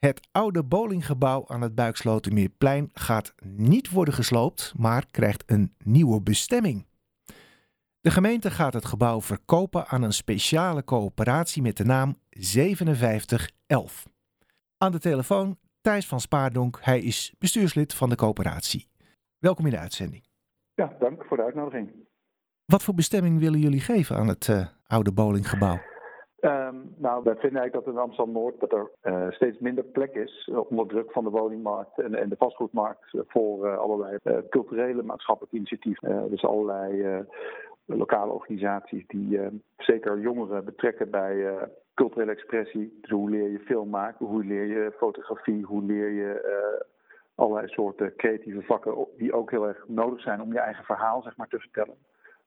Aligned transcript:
Het 0.00 0.28
oude 0.32 0.64
bowlinggebouw 0.64 1.44
aan 1.48 1.60
het 1.60 1.74
Buikslotermeerplein 1.74 2.90
gaat 2.92 3.34
niet 3.44 3.90
worden 3.90 4.14
gesloopt, 4.14 4.72
maar 4.76 5.06
krijgt 5.10 5.42
een 5.46 5.74
nieuwe 5.84 6.22
bestemming. 6.22 6.86
De 8.00 8.10
gemeente 8.10 8.50
gaat 8.50 8.72
het 8.72 8.84
gebouw 8.84 9.20
verkopen 9.20 9.86
aan 9.86 10.02
een 10.02 10.12
speciale 10.12 10.84
coöperatie 10.84 11.62
met 11.62 11.76
de 11.76 11.84
naam 11.84 12.16
5711. 12.30 14.06
Aan 14.78 14.92
de 14.92 14.98
telefoon 14.98 15.58
Thijs 15.80 16.06
van 16.06 16.20
Spaardonk, 16.20 16.78
hij 16.82 17.00
is 17.00 17.34
bestuurslid 17.38 17.94
van 17.94 18.08
de 18.08 18.16
coöperatie. 18.16 18.88
Welkom 19.38 19.64
in 19.64 19.70
de 19.70 19.78
uitzending. 19.78 20.24
Ja, 20.74 20.96
dank 20.98 21.24
voor 21.24 21.36
de 21.36 21.42
uitnodiging. 21.42 21.90
Wat 22.64 22.82
voor 22.82 22.94
bestemming 22.94 23.38
willen 23.38 23.60
jullie 23.60 23.80
geven 23.80 24.16
aan 24.16 24.28
het 24.28 24.48
uh, 24.48 24.66
oude 24.86 25.12
bowlinggebouw? 25.12 25.89
Um, 26.40 26.94
nou, 26.96 27.22
wij 27.22 27.36
vinden 27.36 27.60
eigenlijk 27.60 27.72
dat 27.72 27.94
in 27.94 28.00
Amsterdam-Noord 28.00 28.60
dat 28.60 28.72
er 28.72 28.90
uh, 29.02 29.30
steeds 29.30 29.58
minder 29.58 29.84
plek 29.84 30.14
is 30.14 30.48
uh, 30.50 30.70
onder 30.70 30.86
druk 30.86 31.12
van 31.12 31.24
de 31.24 31.30
woningmarkt 31.30 31.98
en, 31.98 32.14
en 32.14 32.28
de 32.28 32.36
vastgoedmarkt 32.36 33.12
uh, 33.12 33.20
voor 33.26 33.76
allerlei 33.76 34.18
culturele 34.50 35.02
maatschappelijke 35.02 35.56
initiatieven. 35.56 36.30
dus 36.30 36.44
allerlei 36.44 37.24
lokale 37.84 38.32
organisaties 38.32 39.06
die 39.06 39.40
zeker 39.76 40.20
jongeren 40.20 40.64
betrekken 40.64 41.10
bij 41.10 41.68
culturele 41.94 42.32
expressie. 42.32 42.98
Dus 43.00 43.10
hoe 43.10 43.30
leer 43.30 43.50
je 43.50 43.58
film 43.58 43.88
maken, 43.88 44.26
hoe 44.26 44.44
leer 44.44 44.64
je 44.64 44.92
fotografie, 44.96 45.64
hoe 45.64 45.82
leer 45.82 46.10
je 46.10 46.84
allerlei 47.34 47.68
soorten 47.68 48.16
creatieve 48.16 48.62
vakken 48.62 49.06
die 49.16 49.32
ook 49.32 49.50
heel 49.50 49.68
erg 49.68 49.84
nodig 49.88 50.20
zijn 50.20 50.42
om 50.42 50.52
je 50.52 50.58
eigen 50.60 50.84
verhaal 50.84 51.22
zeg 51.22 51.36
maar, 51.36 51.48
te 51.48 51.58
vertellen. 51.58 51.96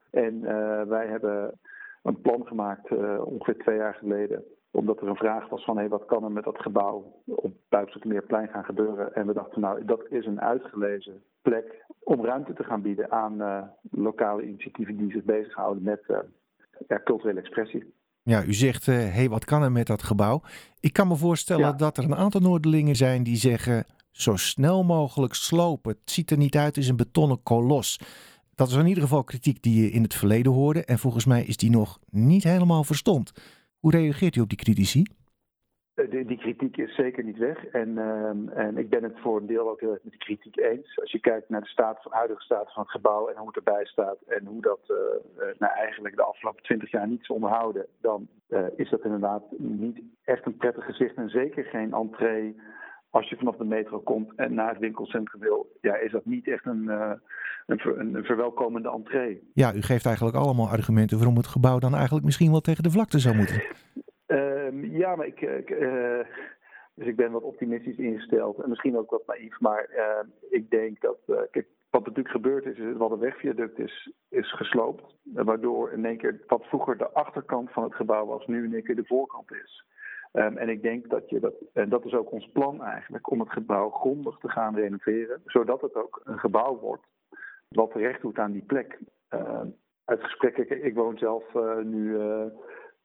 En 0.10 0.42
wij 0.90 1.08
hebben 1.08 1.60
een 2.04 2.22
plan 2.22 2.46
gemaakt 2.46 2.92
uh, 2.92 3.26
ongeveer 3.26 3.58
twee 3.58 3.78
jaar 3.78 3.94
geleden. 3.94 4.44
Omdat 4.72 5.02
er 5.02 5.08
een 5.08 5.16
vraag 5.16 5.50
was 5.50 5.64
van 5.64 5.78
hey, 5.78 5.90
wat 5.90 6.06
kan 6.06 6.24
er 6.24 6.32
met 6.32 6.44
dat 6.44 6.60
gebouw 6.60 7.22
op 7.26 7.54
Buikstermeerplein 7.70 8.48
gaan 8.48 8.64
gebeuren. 8.64 9.16
En 9.16 9.28
we 9.28 9.34
dachten 9.34 9.62
nou 9.62 9.86
dat 9.86 10.06
is 10.10 10.26
een 10.26 10.42
uitgelezen 10.42 11.24
plek 11.42 11.86
om 12.04 12.26
ruimte 12.26 12.54
te 12.54 12.64
gaan 12.64 12.82
bieden 12.82 13.12
aan 13.12 13.42
uh, 13.42 13.64
lokale 13.92 14.44
initiatieven 14.44 14.98
die 14.98 15.12
zich 15.12 15.24
bezighouden 15.24 15.84
met 15.84 16.04
uh, 16.08 16.18
ja, 16.88 17.02
culturele 17.04 17.40
expressie. 17.40 17.94
Ja, 18.22 18.44
u 18.44 18.54
zegt, 18.54 18.86
hé, 18.86 18.94
hey, 18.94 19.30
wat 19.30 19.46
kan 19.46 19.64
er 19.64 19.72
met 19.72 19.88
dat 19.88 20.04
gebouw? 20.04 20.42
Ik 20.80 20.94
kan 20.94 21.08
me 21.08 21.16
voorstellen 21.16 21.66
ja. 21.66 21.72
dat 21.72 21.98
er 21.98 22.04
een 22.04 22.16
aantal 22.16 22.42
Noorderlingen 22.42 22.96
zijn 22.96 23.24
die 23.24 23.36
zeggen... 23.36 23.86
zo 24.12 24.36
snel 24.36 24.84
mogelijk 24.84 25.34
slopen. 25.34 25.92
Het 25.92 26.12
ziet 26.12 26.32
er 26.32 26.38
niet 26.38 26.56
uit, 26.56 26.76
het 26.76 26.78
is 26.78 26.90
een 26.90 26.96
betonnen 26.96 27.44
kolos 27.44 28.00
dat 28.56 28.68
is 28.68 28.76
in 28.76 28.88
ieder 28.88 29.04
geval 29.04 29.24
kritiek 29.24 29.62
die 29.62 29.84
je 29.84 29.92
in 29.92 30.04
het 30.04 30.14
verleden 30.14 30.52
hoorde. 30.52 30.86
En 30.86 30.98
volgens 30.98 31.26
mij 31.26 31.44
is 31.44 31.58
die 31.58 31.70
nog 31.70 32.00
niet 32.10 32.44
helemaal 32.44 32.84
verstomd. 32.84 33.32
Hoe 33.80 33.92
reageert 33.92 34.36
u 34.36 34.42
op 34.42 34.50
die 34.50 34.58
critici? 34.58 35.04
Die, 36.10 36.26
die 36.26 36.38
kritiek 36.38 36.78
is 36.78 36.96
zeker 36.96 37.24
niet 37.24 37.38
weg. 37.38 37.66
En, 37.66 37.90
uh, 37.90 38.58
en 38.58 38.78
ik 38.78 38.90
ben 38.90 39.04
het 39.04 39.20
voor 39.20 39.38
een 39.38 39.46
deel 39.46 39.70
ook 39.70 39.80
heel 39.80 39.92
erg 39.92 40.04
met 40.04 40.12
de 40.12 40.18
kritiek 40.18 40.58
eens. 40.58 41.00
Als 41.00 41.12
je 41.12 41.20
kijkt 41.20 41.50
naar 41.50 41.62
de 41.62 41.68
staat 41.68 42.06
huidige 42.10 42.42
staat 42.42 42.74
van 42.74 42.84
het 42.84 42.92
gebouw 42.92 43.28
en 43.28 43.38
hoe 43.38 43.48
het 43.48 43.56
erbij 43.56 43.86
staat. 43.86 44.18
En 44.28 44.46
hoe 44.46 44.62
dat 44.62 44.80
uh, 44.88 44.98
nou 45.58 45.74
eigenlijk 45.74 46.16
de 46.16 46.24
afgelopen 46.24 46.64
twintig 46.64 46.92
jaar 46.92 47.08
niet 47.08 47.22
is 47.22 47.30
onderhouden. 47.30 47.86
Dan 48.02 48.28
is 48.76 48.90
dat 48.90 49.04
inderdaad 49.04 49.44
niet 49.58 50.02
echt 50.24 50.46
een 50.46 50.58
prettig 50.58 50.86
gezicht. 50.86 51.16
En 51.16 51.30
zeker 51.30 51.64
geen 51.64 51.94
entree 51.94 52.56
als 53.14 53.30
je 53.30 53.36
vanaf 53.36 53.56
de 53.56 53.64
metro 53.64 54.00
komt 54.00 54.36
en 54.36 54.54
naar 54.54 54.70
het 54.70 54.80
winkelcentrum 54.80 55.42
wil, 55.42 55.78
ja, 55.82 55.96
is 55.96 56.12
dat 56.12 56.26
niet 56.26 56.48
echt 56.48 56.66
een, 56.66 56.84
uh, 56.84 57.12
een, 57.66 58.16
een, 58.16 58.24
verwelkomende 58.24 58.92
entree. 58.92 59.52
Ja, 59.54 59.74
u 59.74 59.82
geeft 59.82 60.06
eigenlijk 60.06 60.38
allemaal 60.38 60.68
argumenten 60.68 61.18
waarom 61.18 61.38
het 61.38 61.48
gebouw 61.48 61.80
dan 61.80 61.94
eigenlijk 61.96 62.26
misschien 62.26 62.52
wel 62.52 62.60
tegen 62.60 62.84
de 62.84 62.92
vlakte 62.92 63.20
zou 63.20 63.36
moeten. 63.36 63.64
Uh, 64.28 64.98
ja, 64.98 65.16
maar 65.16 65.28
ik, 65.28 65.42
ik 65.42 65.70
uh, 65.70 66.20
dus 66.96 67.08
ik 67.08 67.16
ben 67.16 67.32
wat 67.32 67.44
optimistisch 67.44 67.98
ingesteld 67.98 68.60
en 68.60 68.70
misschien 68.70 68.98
ook 68.98 69.10
wat 69.10 69.28
naïef, 69.28 69.60
maar 69.60 69.84
ehm, 69.84 70.28
ik 70.50 70.70
denk 70.70 71.02
dat, 71.02 71.18
kijk, 71.52 71.68
wat 71.90 72.06
natuurlijk 72.06 72.36
gebeurd 72.36 72.66
is, 72.66 72.78
is 72.78 72.98
wat 72.98 73.12
een 73.12 73.20
wegviaduct 73.20 73.80
is, 73.80 74.12
is 74.30 74.54
gesloopt, 74.54 75.16
waardoor 75.24 75.92
in 75.92 76.06
één 76.06 76.18
keer 76.18 76.42
wat 76.48 76.66
vroeger 76.66 76.98
de 76.98 77.10
achterkant 77.10 77.72
van 77.72 77.84
het 77.84 77.96
gebouw 77.96 78.26
was, 78.26 78.46
nu 78.46 78.66
in 78.66 78.74
één 78.74 78.84
keer 78.84 78.96
de 78.96 79.06
voorkant 79.06 79.52
is. 79.52 79.86
Um, 80.36 80.58
en 80.58 80.70
ik 80.70 80.82
denk 80.82 81.10
dat 81.10 81.30
je 81.30 81.40
dat, 81.40 81.54
en 81.74 81.90
dat 81.90 82.06
is 82.06 82.14
ook 82.14 82.32
ons 82.32 82.50
plan 82.54 82.84
eigenlijk, 82.84 83.32
om 83.32 83.40
het 83.40 83.52
gebouw 83.52 83.90
grondig 83.90 84.38
te 84.38 84.50
gaan 84.50 84.76
renoveren, 84.76 85.42
zodat 85.46 85.82
het 85.82 85.96
ook 85.96 86.22
een 86.24 86.40
gebouw 86.40 86.80
wordt 86.80 87.06
wat 87.70 87.92
terecht 87.92 88.22
doet 88.22 88.38
aan 88.38 88.52
die 88.52 88.66
plek. 88.66 89.00
Uh, 89.34 89.62
uit 90.06 90.24
gesprekken, 90.24 90.86
ik 90.86 90.96
woon 90.96 91.18
zelf 91.18 91.54
uh, 91.54 91.78
nu 91.78 92.10
uh, 92.10 92.46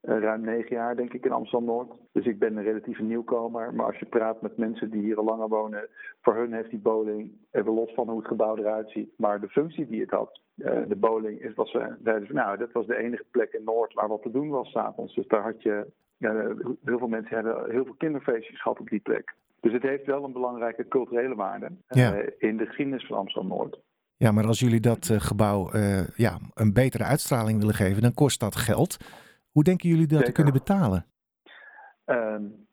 ruim 0.00 0.40
negen 0.40 0.76
jaar, 0.76 0.96
denk 0.96 1.12
ik, 1.12 1.24
in 1.24 1.32
Amsterdam-Noord. 1.32 1.92
Dus 2.12 2.26
ik 2.26 2.38
ben 2.38 2.56
een 2.56 2.62
relatieve 2.62 3.02
nieuwkomer. 3.02 3.74
Maar 3.74 3.86
als 3.86 3.98
je 3.98 4.06
praat 4.06 4.42
met 4.42 4.56
mensen 4.56 4.90
die 4.90 5.02
hier 5.02 5.18
al 5.18 5.24
langer 5.24 5.48
wonen, 5.48 5.88
voor 6.20 6.34
hun 6.34 6.52
heeft 6.52 6.70
die 6.70 6.78
bowling, 6.78 7.32
even 7.50 7.72
los 7.72 7.94
van 7.94 8.08
hoe 8.08 8.18
het 8.18 8.28
gebouw 8.28 8.56
eruit 8.56 8.90
ziet, 8.90 9.12
maar 9.16 9.40
de 9.40 9.48
functie 9.48 9.86
die 9.86 10.00
het 10.00 10.10
had, 10.10 10.40
de 10.54 10.96
bowling, 10.96 11.54
was, 11.54 11.76
nou, 12.28 12.58
dat 12.58 12.72
was 12.72 12.86
de 12.86 12.96
enige 12.96 13.24
plek 13.30 13.52
in 13.52 13.64
Noord 13.64 13.94
waar 13.94 14.08
wat 14.08 14.22
te 14.22 14.30
doen 14.30 14.48
was 14.48 14.70
s'avonds. 14.70 15.14
Dus 15.14 15.26
daar 15.26 15.42
had 15.42 15.62
je 15.62 15.86
ja, 16.18 16.32
heel 16.84 16.98
veel 16.98 17.08
mensen 17.08 17.34
hebben 17.34 17.70
heel 17.70 17.84
veel 17.84 17.94
kinderfeestjes 17.94 18.62
gehad 18.62 18.80
op 18.80 18.88
die 18.88 19.00
plek. 19.00 19.34
Dus 19.60 19.72
het 19.72 19.82
heeft 19.82 20.06
wel 20.06 20.24
een 20.24 20.32
belangrijke 20.32 20.88
culturele 20.88 21.34
waarde 21.34 21.70
ja. 21.88 22.16
uh, 22.16 22.26
in 22.38 22.56
de 22.56 22.66
geschiedenis 22.66 23.06
van 23.06 23.16
Amsterdam-Noord. 23.16 23.80
Ja, 24.16 24.32
maar 24.32 24.46
als 24.46 24.58
jullie 24.58 24.80
dat 24.80 25.08
uh, 25.08 25.20
gebouw 25.20 25.74
uh, 25.74 26.08
ja, 26.08 26.38
een 26.54 26.72
betere 26.72 27.04
uitstraling 27.04 27.58
willen 27.58 27.74
geven, 27.74 28.02
dan 28.02 28.14
kost 28.14 28.40
dat 28.40 28.56
geld. 28.56 28.96
Hoe 29.50 29.62
denken 29.64 29.88
jullie 29.88 30.06
dat 30.06 30.18
Zeker. 30.18 30.26
te 30.26 30.42
kunnen 30.42 30.52
betalen? 30.52 31.06
Um, 32.06 32.66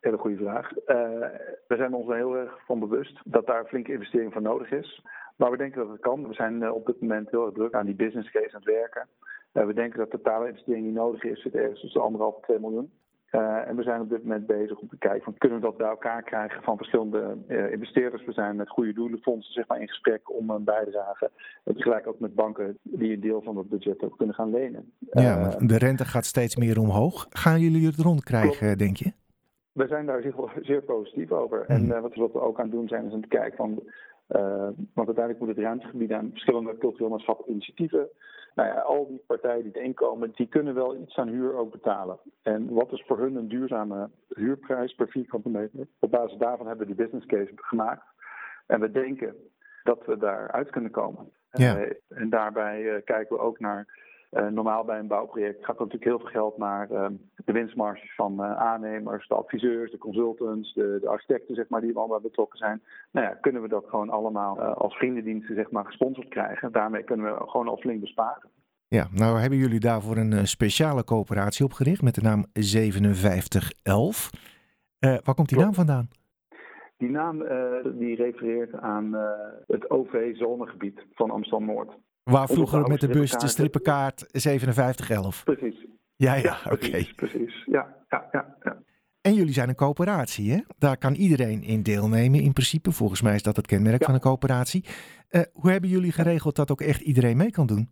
hele 0.00 0.18
goede 0.18 0.36
vraag. 0.36 0.70
we 1.66 1.76
zijn 1.76 1.94
ons 1.94 2.08
er 2.08 2.16
heel 2.16 2.36
erg 2.36 2.64
van 2.66 2.78
bewust 2.78 3.20
dat 3.24 3.46
daar 3.46 3.64
flinke 3.64 3.92
investering 3.92 4.32
voor 4.32 4.42
nodig 4.42 4.70
is. 4.70 5.04
Maar 5.36 5.50
we 5.50 5.56
denken 5.56 5.80
dat 5.80 5.90
het 5.90 6.00
kan. 6.00 6.28
We 6.28 6.34
zijn 6.34 6.70
op 6.72 6.86
dit 6.86 7.00
moment 7.00 7.30
heel 7.30 7.46
erg 7.46 7.54
druk 7.54 7.74
aan 7.74 7.86
die 7.86 7.94
business 7.94 8.30
case 8.30 8.54
aan 8.54 8.62
het 8.64 8.74
werken. 8.74 9.08
Uh, 9.52 9.66
we 9.66 9.74
denken 9.74 9.98
dat 9.98 10.10
de 10.10 10.16
totale 10.16 10.46
investering 10.46 10.84
die 10.84 10.92
nodig 10.92 11.22
is, 11.24 11.42
zit 11.42 11.54
ergens 11.54 11.80
tussen 11.80 12.02
anderhalf 12.02 12.36
en 12.36 12.42
2 12.42 12.58
miljoen. 12.58 12.90
Uh, 13.32 13.68
en 13.68 13.76
we 13.76 13.82
zijn 13.82 14.00
op 14.00 14.08
dit 14.08 14.22
moment 14.22 14.46
bezig 14.46 14.78
om 14.78 14.88
te 14.88 14.98
kijken 14.98 15.22
van 15.22 15.34
kunnen 15.38 15.58
we 15.58 15.64
dat 15.64 15.76
bij 15.76 15.88
elkaar 15.88 16.22
krijgen 16.22 16.62
van 16.62 16.76
verschillende 16.76 17.36
uh, 17.48 17.72
investeerders. 17.72 18.24
We 18.24 18.32
zijn 18.32 18.56
met 18.56 18.68
goede 18.68 18.92
doelenfondsen 18.92 19.52
zeg 19.52 19.68
maar, 19.68 19.80
in 19.80 19.88
gesprek 19.88 20.38
om 20.38 20.50
een 20.50 20.64
bijdrage. 20.64 21.30
En 21.64 21.74
tegelijk 21.74 22.06
ook 22.06 22.20
met 22.20 22.34
banken 22.34 22.78
die 22.82 23.12
een 23.12 23.20
deel 23.20 23.42
van 23.42 23.56
het 23.56 23.68
budget 23.68 24.02
ook 24.02 24.16
kunnen 24.16 24.34
gaan 24.34 24.50
lenen. 24.50 24.92
Ja, 25.10 25.56
de 25.58 25.78
rente 25.78 26.04
gaat 26.04 26.24
steeds 26.24 26.56
meer 26.56 26.80
omhoog. 26.80 27.26
Gaan 27.30 27.60
jullie 27.60 27.86
het 27.86 27.96
rondkrijgen, 27.96 28.66
klopt. 28.66 28.78
denk 28.78 28.96
je? 28.96 29.12
We 29.72 29.86
zijn 29.86 30.06
daar 30.06 30.22
zeer, 30.22 30.34
zeer 30.60 30.82
positief 30.82 31.30
over. 31.30 31.64
Mm. 31.68 31.90
En 31.90 32.02
wat, 32.02 32.14
wat 32.14 32.32
we 32.32 32.40
ook 32.40 32.58
aan 32.58 32.64
het 32.64 32.74
doen 32.74 32.88
zijn, 32.88 33.06
is 33.06 33.12
aan 33.12 33.20
het 33.20 33.28
kijken 33.28 33.56
van. 33.56 33.82
Want 34.94 35.06
uiteindelijk 35.06 35.38
moet 35.38 35.48
het 35.48 35.58
ruimte 35.58 35.86
gebieden 35.86 36.16
aan 36.16 36.30
verschillende 36.30 36.78
cultureel 36.78 37.08
maatschappelijke 37.08 37.52
initiatieven 37.52 38.08
nou 38.54 38.68
ja, 38.68 38.80
al 38.80 39.06
die 39.08 39.22
partijen 39.26 39.62
die 39.62 39.76
erin 39.76 39.94
komen, 39.94 40.32
die 40.34 40.46
kunnen 40.46 40.74
wel 40.74 40.96
iets 40.96 41.16
aan 41.16 41.28
huur 41.28 41.54
ook 41.54 41.70
betalen. 41.70 42.18
En 42.42 42.72
wat 42.72 42.92
is 42.92 43.04
voor 43.06 43.18
hun 43.18 43.36
een 43.36 43.48
duurzame 43.48 44.10
huurprijs 44.28 44.94
per 44.94 45.08
vierkante 45.08 45.48
meter? 45.48 45.86
Op 45.98 46.10
basis 46.10 46.38
daarvan 46.38 46.66
hebben 46.66 46.86
we 46.86 46.94
die 46.94 47.04
business 47.04 47.26
case 47.26 47.52
gemaakt. 47.54 48.04
En 48.66 48.80
we 48.80 48.90
denken 48.90 49.34
dat 49.82 50.06
we 50.06 50.16
daaruit 50.16 50.70
kunnen 50.70 50.90
komen. 50.90 51.30
Ja. 51.52 51.78
Uh, 51.78 51.92
en 52.08 52.30
daarbij 52.30 52.82
uh, 52.82 52.94
kijken 53.04 53.36
we 53.36 53.42
ook 53.42 53.60
naar 53.60 54.08
uh, 54.32 54.46
normaal 54.46 54.84
bij 54.84 54.98
een 54.98 55.06
bouwproject 55.06 55.64
gaat 55.64 55.78
er 55.78 55.84
natuurlijk 55.84 56.10
heel 56.10 56.18
veel 56.18 56.40
geld 56.40 56.56
naar 56.56 56.90
uh, 56.90 57.06
de 57.44 57.52
winstmarges 57.52 58.14
van 58.14 58.32
uh, 58.38 58.56
aannemers, 58.56 59.28
de 59.28 59.34
adviseurs, 59.34 59.90
de 59.90 59.98
consultants, 59.98 60.74
de, 60.74 60.98
de, 61.00 61.08
architecten, 61.08 61.54
zeg 61.54 61.68
maar, 61.68 61.80
die 61.80 61.96
allemaal 61.96 62.20
betrokken 62.20 62.58
zijn. 62.58 62.82
Nou 63.10 63.26
ja, 63.26 63.34
kunnen 63.34 63.62
we 63.62 63.68
dat 63.68 63.84
gewoon 63.88 64.10
allemaal 64.10 64.60
als 64.60 64.94
vriendendiensten 64.94 65.54
zeg 65.54 65.70
maar, 65.70 65.84
gesponsord 65.84 66.28
krijgen. 66.28 66.72
Daarmee 66.72 67.02
kunnen 67.02 67.26
we 67.26 67.48
gewoon 67.48 67.68
al 67.68 67.76
flink 67.76 68.00
besparen. 68.00 68.50
Ja, 68.88 69.08
nou 69.12 69.38
hebben 69.38 69.58
jullie 69.58 69.80
daarvoor 69.80 70.16
een 70.16 70.46
speciale 70.46 71.04
coöperatie 71.04 71.64
opgericht 71.64 72.02
met 72.02 72.14
de 72.14 72.22
naam 72.22 72.44
5711. 72.52 74.30
waar 74.98 75.34
komt 75.34 75.48
die 75.48 75.58
naam 75.58 75.74
vandaan? 75.74 76.08
Die 76.96 77.10
naam 77.10 77.38
die 77.98 78.16
refereert 78.16 78.74
aan 78.74 79.14
het 79.66 79.90
OV-zonegebied 79.90 81.06
van 81.14 81.30
Amsterdam-Noord. 81.30 81.92
Waar 82.22 82.48
vroeger 82.48 82.88
met 82.88 83.00
de 83.00 83.08
bus 83.08 83.30
de 83.30 83.48
strippenkaart 83.48 84.24
5711. 84.32 85.44
Precies. 85.44 85.86
Ja, 86.26 86.34
ja, 86.34 86.56
oké. 86.64 86.74
Okay. 86.74 86.90
Precies, 86.90 87.12
precies. 87.12 87.64
Ja, 87.64 87.96
ja, 88.08 88.28
ja, 88.32 88.56
ja. 88.62 88.76
En 89.20 89.34
jullie 89.34 89.52
zijn 89.52 89.68
een 89.68 89.74
coöperatie, 89.74 90.52
hè? 90.52 90.58
Daar 90.78 90.96
kan 90.96 91.14
iedereen 91.14 91.62
in 91.62 91.82
deelnemen 91.82 92.40
in 92.40 92.52
principe. 92.52 92.92
Volgens 92.92 93.22
mij 93.22 93.34
is 93.34 93.42
dat 93.42 93.56
het 93.56 93.66
kenmerk 93.66 94.04
van 94.04 94.14
een 94.14 94.20
coöperatie. 94.20 94.84
Uh, 95.30 95.40
hoe 95.52 95.70
hebben 95.70 95.90
jullie 95.90 96.12
geregeld 96.12 96.56
dat 96.56 96.70
ook 96.70 96.80
echt 96.80 97.00
iedereen 97.00 97.36
mee 97.36 97.50
kan 97.50 97.66
doen? 97.66 97.88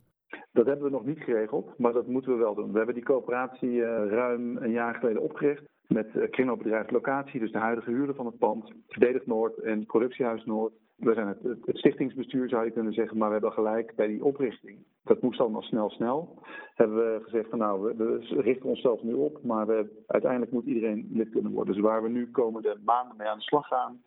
Dat 0.52 0.66
hebben 0.66 0.84
we 0.84 0.90
nog 0.90 1.04
niet 1.04 1.18
geregeld, 1.18 1.78
maar 1.78 1.92
dat 1.92 2.06
moeten 2.06 2.32
we 2.32 2.38
wel 2.38 2.54
doen. 2.54 2.70
We 2.70 2.76
hebben 2.76 2.94
die 2.94 3.04
coöperatie 3.04 3.70
uh, 3.70 3.86
ruim 4.08 4.56
een 4.56 4.70
jaar 4.70 4.94
geleden 4.94 5.22
opgericht 5.22 5.62
met 5.86 6.08
uh, 6.14 6.30
kringloopbedrijf 6.30 6.90
Locatie, 6.90 7.40
dus 7.40 7.52
de 7.52 7.58
huidige 7.58 7.90
huurder 7.90 8.14
van 8.14 8.26
het 8.26 8.38
pand, 8.38 8.72
Verdedig 8.88 9.26
Noord 9.26 9.58
en 9.58 9.86
Productiehuis 9.86 10.44
Noord. 10.44 10.72
We 10.98 11.14
zijn 11.14 11.26
het, 11.26 11.38
stichtingsbestuur 11.66 12.48
zou 12.48 12.64
je 12.64 12.70
kunnen 12.70 12.92
zeggen, 12.92 13.18
maar 13.18 13.26
we 13.26 13.32
hebben 13.32 13.52
gelijk 13.52 13.94
bij 13.94 14.06
die 14.06 14.24
oprichting. 14.24 14.78
Dat 15.04 15.22
moest 15.22 15.40
allemaal 15.40 15.62
snel, 15.62 15.90
snel. 15.90 16.42
Hebben 16.74 16.96
we 16.96 17.24
gezegd 17.24 17.50
van 17.50 17.58
nou, 17.58 17.94
we, 17.96 18.18
richten 18.28 18.68
onszelf 18.68 19.02
nu 19.02 19.12
op, 19.12 19.42
maar 19.42 19.66
we, 19.66 20.02
uiteindelijk 20.06 20.52
moet 20.52 20.66
iedereen 20.66 21.08
lid 21.12 21.30
kunnen 21.30 21.52
worden. 21.52 21.74
Dus 21.74 21.82
waar 21.82 22.02
we 22.02 22.08
nu 22.08 22.30
komende 22.30 22.76
maanden 22.84 23.16
mee 23.16 23.28
aan 23.28 23.38
de 23.38 23.44
slag 23.44 23.66
gaan. 23.66 24.02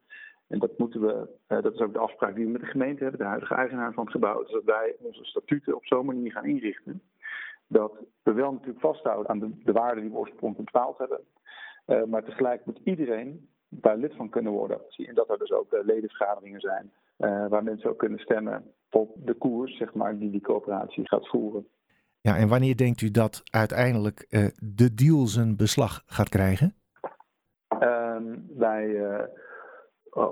En 0.48 0.60
dat 0.60 0.78
moeten 0.78 1.02
we, 1.02 1.28
uh, 1.48 1.62
dat 1.62 1.74
is 1.74 1.80
ook 1.80 1.94
de 1.94 2.00
afspraak 2.00 2.36
die 2.36 2.46
we 2.46 2.52
met 2.52 2.62
de 2.62 2.68
gemeente 2.68 3.02
hebben, 3.02 3.20
de 3.20 3.26
huidige 3.26 3.56
eigenaar 3.56 3.94
van 3.94 4.04
het 4.04 4.12
gebouw. 4.12 4.42
Dus 4.42 4.52
dat 4.52 4.64
wij 4.64 4.96
onze 5.00 5.26
statuten 5.26 5.76
op 5.76 5.86
zo'n 5.86 6.06
manier 6.06 6.32
gaan 6.32 6.46
inrichten. 6.46 7.02
Dat 7.68 7.94
we 8.24 8.34
wel 8.34 8.52
natuurlijk 8.52 8.80
vasthouden 8.80 9.30
aan 9.30 9.40
de, 9.40 9.52
de 9.64 9.72
waarden 9.72 10.04
die 10.04 10.12
we 10.12 10.18
oorspronkelijk 10.18 10.72
bepaald 10.72 10.98
hebben. 10.98 11.20
Uh, 11.88 12.04
maar 12.04 12.24
tegelijk 12.24 12.66
moet 12.66 12.82
iedereen 12.84 13.50
daar 13.72 13.98
lid 13.98 14.16
van 14.16 14.30
kunnen 14.30 14.52
worden. 14.52 14.82
En 14.98 15.16
dat 15.16 15.30
er 15.30 15.38
dus 15.38 15.52
ook 15.52 15.74
uh, 15.74 15.80
ledenvergaderingen 15.84 16.60
zijn 16.60 16.92
uh, 17.18 17.48
waar 17.48 17.64
mensen 17.64 17.90
ook 17.90 17.98
kunnen 17.98 18.20
stemmen 18.20 18.64
op 18.90 19.16
de 19.26 19.34
koers, 19.34 19.78
zeg 19.78 19.94
maar, 19.94 20.18
die 20.18 20.32
die 20.32 20.42
coöperatie 20.42 21.08
gaat 21.08 21.28
voeren. 21.28 21.68
Ja, 22.22 22.38
en 22.38 22.48
wanneer 22.48 22.78
denkt 22.78 23.02
u 23.02 23.12
dat 23.12 23.42
uiteindelijk 23.52 24.26
uh, 24.30 24.46
de 24.64 24.94
deal 24.94 25.28
zijn 25.28 25.56
beslag 25.56 26.04
gaat 26.06 26.30
krijgen? 26.30 26.76
Ehm, 27.68 28.24
wij 28.58 29.00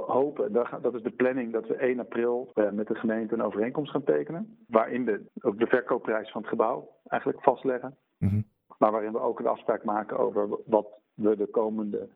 hopen, 0.07 0.51
dat 0.81 0.95
is 0.95 1.03
de 1.03 1.12
planning, 1.15 1.53
dat 1.53 1.68
we 1.68 1.75
1 1.75 2.00
april 2.00 2.51
met 2.71 2.88
de 2.88 2.95
gemeente 2.95 3.33
een 3.33 3.44
overeenkomst 3.44 3.91
gaan 3.91 4.03
tekenen. 4.03 4.57
Waarin 4.68 5.06
we 5.06 5.25
ook 5.41 5.59
de 5.59 5.68
verkoopprijs 5.68 6.31
van 6.31 6.41
het 6.41 6.50
gebouw 6.50 6.89
eigenlijk 7.07 7.44
vastleggen. 7.44 7.97
Mm 8.18 8.30
-hmm. 8.30 8.45
Maar 8.77 8.91
waarin 8.91 9.12
we 9.12 9.19
ook 9.19 9.39
een 9.39 9.47
afspraak 9.47 9.83
maken 9.83 10.18
over 10.18 10.47
wat 10.65 10.88
we 11.13 11.36
de 11.36 11.47
komende 11.47 12.09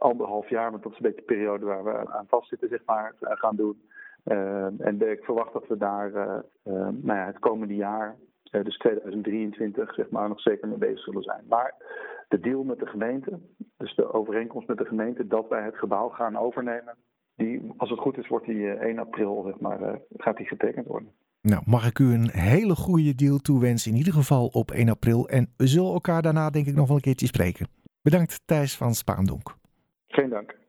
anderhalf 0.00 0.48
jaar, 0.48 0.70
want 0.70 0.82
dat 0.82 0.92
is 0.92 0.98
een 0.98 1.04
beetje 1.04 1.26
de 1.26 1.34
periode 1.34 1.64
waar 1.64 1.84
we 1.84 2.12
aan 2.12 2.26
vastzitten, 2.28 2.68
zeg 2.68 2.84
maar, 2.84 3.14
eh, 3.20 3.36
gaan 3.36 3.56
doen. 3.56 3.82
Uh, 4.24 4.80
en 4.80 5.10
ik 5.10 5.24
verwacht 5.24 5.52
dat 5.52 5.66
we 5.66 5.76
daar 5.76 6.10
uh, 6.10 6.38
nou 6.88 7.18
ja, 7.18 7.26
het 7.26 7.38
komende 7.38 7.74
jaar, 7.74 8.16
dus 8.42 8.76
2023, 8.76 9.94
zeg 9.94 10.10
maar, 10.10 10.28
nog 10.28 10.40
zeker 10.40 10.68
mee 10.68 10.78
bezig 10.78 11.00
zullen 11.00 11.22
zijn. 11.22 11.44
Maar 11.48 11.74
de 12.28 12.40
deal 12.40 12.62
met 12.62 12.78
de 12.78 12.86
gemeente, 12.86 13.38
dus 13.76 13.94
de 13.94 14.12
overeenkomst 14.12 14.68
met 14.68 14.78
de 14.78 14.84
gemeente 14.84 15.26
dat 15.26 15.48
wij 15.48 15.62
het 15.62 15.76
gebouw 15.76 16.08
gaan 16.08 16.36
overnemen, 16.36 16.94
die, 17.36 17.72
als 17.76 17.90
het 17.90 17.98
goed 17.98 18.18
is, 18.18 18.28
wordt 18.28 18.46
die 18.46 18.70
1 18.70 18.98
april, 18.98 19.42
zeg 19.46 19.60
maar, 19.60 20.00
gaat 20.16 20.36
die 20.36 20.46
getekend 20.46 20.86
worden. 20.86 21.12
Nou, 21.42 21.62
mag 21.66 21.86
ik 21.86 21.98
u 21.98 22.12
een 22.12 22.30
hele 22.30 22.74
goede 22.74 23.14
deal 23.14 23.38
toewensen, 23.38 23.90
in 23.90 23.96
ieder 23.96 24.12
geval 24.12 24.46
op 24.46 24.70
1 24.70 24.88
april. 24.88 25.28
En 25.28 25.52
we 25.56 25.66
zullen 25.66 25.92
elkaar 25.92 26.22
daarna 26.22 26.50
denk 26.50 26.66
ik 26.66 26.74
nog 26.74 26.86
wel 26.86 26.96
een 26.96 27.02
keertje 27.02 27.26
spreken. 27.26 27.68
Bedankt 28.02 28.40
Thijs 28.44 28.76
van 28.76 28.94
Spaandonk. 28.94 29.58
Geen 30.10 30.28
dank. 30.30 30.59